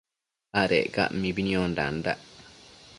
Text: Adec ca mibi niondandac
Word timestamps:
Adec 0.61 0.87
ca 0.95 1.03
mibi 1.19 1.41
niondandac 1.47 2.19